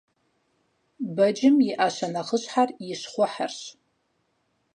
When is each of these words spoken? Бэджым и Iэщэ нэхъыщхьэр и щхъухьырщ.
Бэджым 1.15 1.55
и 1.61 1.63
Iэщэ 1.71 2.07
нэхъыщхьэр 2.13 2.69
и 2.85 2.87
щхъухьырщ. 2.99 3.59